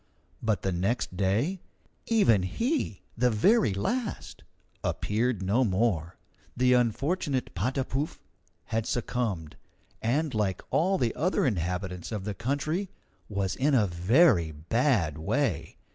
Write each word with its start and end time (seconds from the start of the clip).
But 0.41 0.63
the 0.63 0.71
next 0.71 1.15
day, 1.15 1.61
even 2.07 2.41
he, 2.41 3.03
the 3.15 3.29
very 3.29 3.71
last, 3.71 4.43
appeared 4.83 5.43
no 5.43 5.63
more. 5.63 6.17
The 6.57 6.73
unfortunate 6.73 7.53
Patapouf 7.53 8.19
had 8.63 8.87
succumbed, 8.87 9.57
and, 10.01 10.33
like 10.33 10.63
all 10.71 10.97
the 10.97 11.13
other 11.13 11.45
inhabitants 11.45 12.11
of 12.11 12.23
the 12.23 12.33
country, 12.33 12.89
was 13.29 13.55
in 13.55 13.75
a 13.75 13.85
very 13.85 14.49
bad 14.51 15.19
way. 15.19 15.77